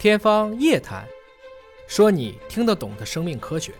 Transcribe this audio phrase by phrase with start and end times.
[0.00, 1.02] 天方夜谭，
[1.86, 3.70] 说你听得懂的生命科学。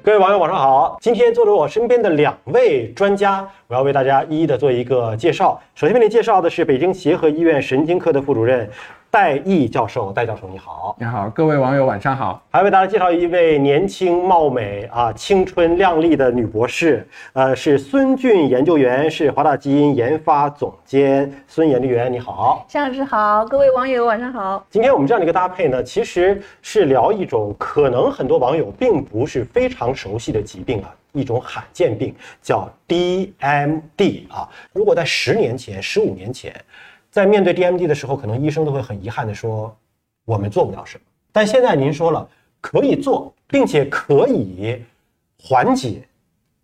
[0.00, 5.60] 各位网友晚上好，今天坐着我身边的两位专家，我要为大家一一的做一个介绍。
[5.74, 8.70] 首先为您介绍的是北京协和医院神经科的副主任
[9.10, 10.94] 戴毅教授，戴教授你好。
[10.96, 12.40] 你好，各位网友晚上好。
[12.48, 21.28] 还为大家介绍一位年轻貌美啊、青春靓丽的女博士，呃，是孙俊研究员，是华大基因研发总监。
[21.48, 22.64] 孙研究员你好。
[22.68, 24.64] 向老师好，各位网友晚上好。
[24.70, 34.48] 今天我们这样的一个搭配呢，其实是聊一种可能很多网友并不是非常熟悉的疾病啊，一种罕见病叫 DMD 啊。
[34.72, 36.54] 如果在十年前、十五年前，
[37.10, 39.76] 在面对 DMD 的时候，可能医生都会很遗憾的说，
[40.24, 41.02] 我们做不了什么。
[41.32, 42.28] 但现在您说了
[42.60, 44.82] 可以做，并且可以
[45.42, 46.02] 缓解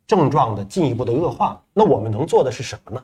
[0.06, 3.02] 症状的进一步的恶化，那我们能做的是什么呢？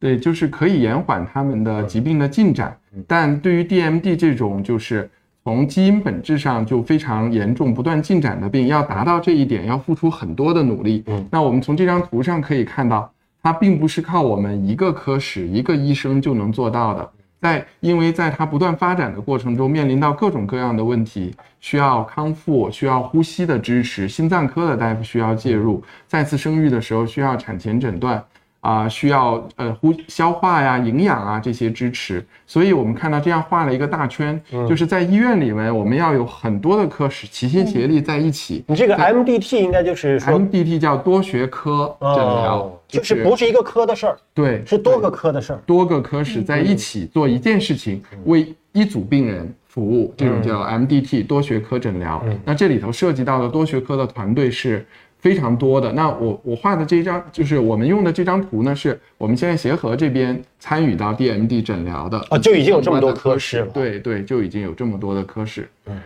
[0.00, 5.10] 对，就是可以延缓他们的疾病的进展，但对于 DMD 这种就是
[5.42, 11.02] 从基因本质上就非常严重、不断进展的病，要达到这一点，要付出很多的努力。
[11.06, 13.12] 嗯，那我们从这张图上可以看到，
[13.48, 17.10] 它并不是靠我们一个科室、一个医生就能做到的。
[17.40, 28.22] 在因为在它不断发展的过程中，面临到各种各样的问题，需要康复，需要呼吸的支持，心脏科的大夫需要介入，再次生育的时候需要产前诊断。
[28.60, 38.64] 啊，需要呃呼消化呀、营养啊这些支持，所以我们看到这样画了一个大圈，就是在医院里面，我们要有很多的科室齐心协力在一起。
[38.66, 52.22] 你这个 MDT 应该就是说 MDT 叫多学科诊疗，就是不是一个科的事儿，对，是多个科的事儿，多个科室在一起做一件事情，为一组病人服务，这种叫 MDT 多学科诊疗。
[52.44, 54.84] 那这里头涉及到的多学科的团队是。
[55.28, 63.66] 非常多的，那我我画的这张就是我们用的这张图呢，是我们现在协和这边参与到 DMD 诊疗的啊，就已经有这么多科室了。
[63.66, 65.68] 对对，就已经有这么多的科室。
[65.84, 66.00] 嗯，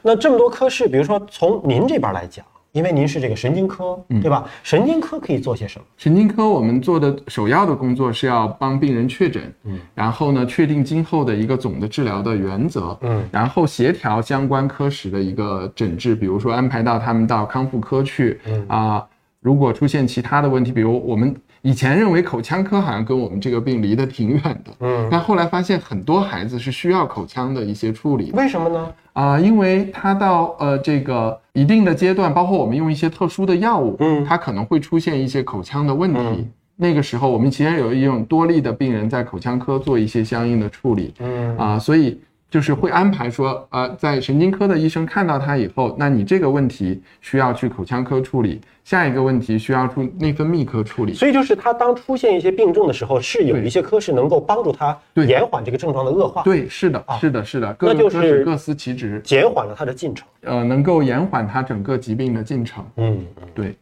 [0.00, 2.42] 那这么多科室，比如说从您这边来讲。
[2.74, 4.44] 因为您是这个神经科，对吧？
[4.64, 5.84] 神经科可以做些什么？
[5.96, 19.06] 神经科我们做的首要的工作是要帮病人确诊，嗯，然后呢，确定今后的一个总的治疗的原则，嗯，然后协调相关科室的一个诊治，比如说安排到他们到康复科去，嗯啊，
[19.40, 21.34] 如果出现其他的问题，比如我们。
[21.64, 28.30] 以前认为口腔科好像跟我们这个病离得挺远的，嗯，但后来发现很多孩子是需要口腔的一些处理。
[28.32, 28.92] 为什么呢？
[29.14, 36.46] 啊，因为他到呃这个一定的阶段，包括我们用一些特殊的药物，嗯，他可能会出现一些口腔的问题。
[36.76, 42.20] 那个时候，我们其实有一种多例的病人在口腔科做一些相应的处理，嗯啊，所以。
[42.54, 51.12] 就是会安排说，呃，在神经科的医生看到他以后，那你这个问题需要去口腔科处理，下一个问题需要出内分泌科处理。
[51.12, 56.44] 所以就是他当出现一些病症的时候，是有一些科室能够帮助他延缓这个症状的恶化。
[56.44, 60.24] 对，是的，是的，是的，那就是各司其职，减缓了他的进程。
[60.42, 62.86] 呃，能够延缓他整个疾病的进程。
[62.98, 63.74] 嗯，对。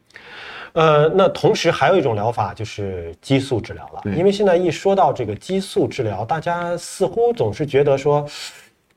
[0.73, 8.27] 呃，那同时还有一种疗法就是激素治疗了，因为现在一说到这个激素治疗，大家似乎总是觉得说。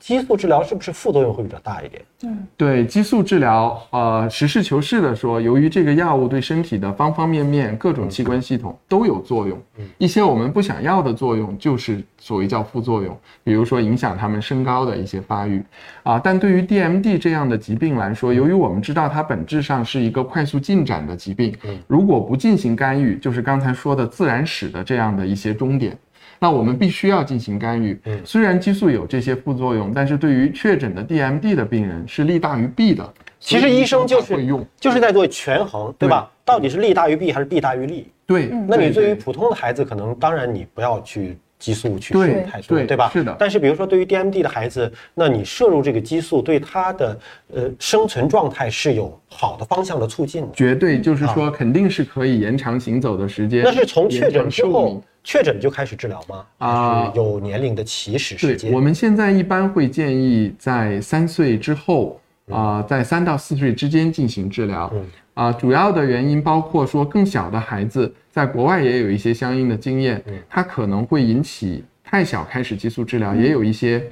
[0.05, 1.99] 激素治疗是不是副作用会比较大一点？
[2.21, 15.59] 嗯，对，激素治疗，呃，实事求是的说，由于这个药物对身体的方方面面、各种器官系统都有作用，嗯，一些我们不想要的作用就是所谓叫副作用，比如说影响他们身高的一些发育，
[16.03, 25.97] 啊，但对于 DMD 这样的疾病来说，由于我们知道它本质上是一个快速进展的疾病，嗯，如果不进行干预，就是刚才说的自然史的这样的一些终点。
[26.39, 27.99] 那我们必须要进行干预。
[28.05, 33.13] 嗯，虽然激素有这些副作用，但是对于确诊的 DMD 的病人是利大于弊的。
[33.39, 36.31] 其实医生就是用，就是在做权衡，对吧？
[36.43, 38.07] 到底是利大于弊还是弊大于利？
[38.25, 38.47] 对。
[38.67, 43.09] 那你对于普通的孩子，可能当然你不要去激素去摄入太多，对吧？
[43.11, 43.35] 是的。
[43.39, 47.19] 但是比如说对于 DMD 的孩子，那你摄入这个激素对他的
[47.53, 50.49] 呃生存状态是有好的方向的促进的。
[50.53, 53.63] 绝对，就是说肯定是可以延长行走的时间。
[53.63, 55.01] 那是从确诊之后。
[55.27, 56.45] 确诊就开始治疗吗？
[56.59, 58.71] 啊，有年龄的起始时间。
[58.71, 62.21] 我们现在一般会建议在三岁之后
[62.51, 64.91] 啊，在三到四岁之间进行治疗。
[65.33, 74.03] 啊，主要的原因包括说更小的孩子，在国外也有一些相应的经验，它可能会引起太小开始激素治疗，也有一些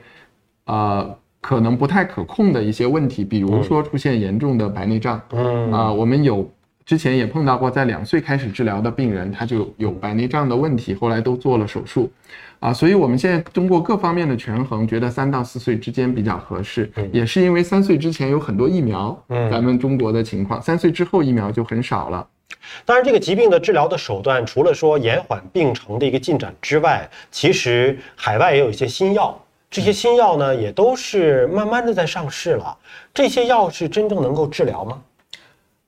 [0.65, 5.21] 呃可能不太可控的一些问题，比如说出现严重的白内障。
[5.31, 6.49] 嗯啊，我们有。
[6.85, 12.11] 之前也碰到过，在两岁开始治疗的病人，他就有白内障的问题，后来都做了手术，
[12.63, 22.25] 啊，所以我们现在通过各方面的权衡，觉得三到四岁之间比较合适，也是因为三岁之前有很多疫苗，嗯，咱们中国的情况，三岁之后疫苗就很少了。
[22.85, 29.37] 当然，这个疾病的治疗的手段，除了说延缓病程的一个进展之外，其实海外也有一些新药。
[29.69, 32.77] 这些新药呢也都是慢慢的在上市了。
[33.13, 35.01] 这些药是真正能够治疗吗？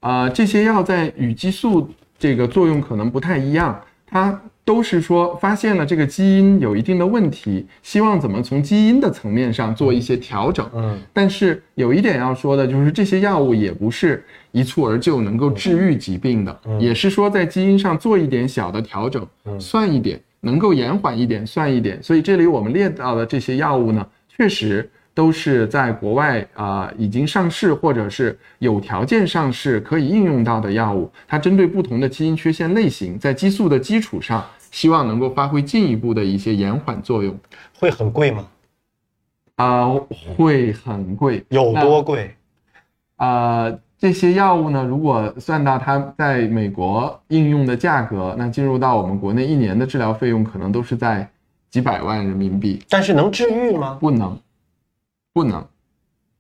[0.02, 1.90] 啊、这些药在与激素
[2.20, 10.68] 这个作用可能不太一样，它都是说发现了这个基因有一定的问题，希望怎么从基因的层面上做一些调整。
[10.74, 19.26] 嗯，但是有一点要说的就是，这些药物也不是一蹴而就能够治愈疾病的，也是说在基因上做一点小的调整，
[19.60, 22.02] 算一点，能够延缓一点算一点。
[22.02, 24.04] 所以这里我们列到的这些药物呢，
[24.36, 31.10] 确实都是在国外啊、已经上市或者是有条件上市可以应用到的药物。
[31.28, 37.36] 它针对不同的基因缺陷类型，在激素的基础上，希望能够发挥进一步的一些延缓作用。
[37.80, 38.46] 会很贵吗？
[39.56, 39.88] 啊、
[40.36, 42.36] 会很贵，有多贵？
[43.16, 51.26] 啊，这些药物呢，如果算到它在美国应用的价格，那进入到我们国内一年的治疗费用可能都是在
[51.70, 53.98] 几百万人民币，但是能治愈吗？
[54.02, 54.38] 不能，
[55.36, 55.62] 不能，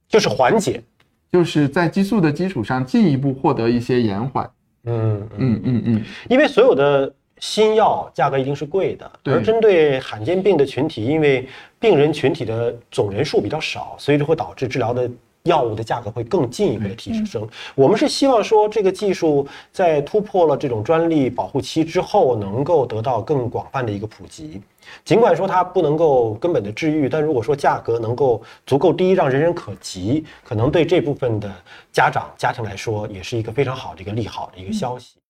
[0.07, 0.81] 就是缓解。
[1.29, 4.49] 就是在激素的基础上进一步获得一些延缓。
[4.85, 11.45] 嗯嗯，嗯嗯嗯，因为所有的新药价格一定是贵的，而针对罕见病的群体，因为
[11.77, 15.11] 病人群体的总人数比较少，所以就会导致治疗的。
[15.45, 17.47] 药物的价格会更进一步的提升。
[17.73, 24.61] 我们是希望说，这个技术在突破了这种专利保护期之后，能够得到更广泛的一个普及。
[25.03, 31.51] 尽管说它不能够根本的治愈，但如果说价格能够足够低，让人人可及，可能对这部分的
[31.91, 35.15] 家长家庭来说，也是一个非常好的一个利好的一个消息。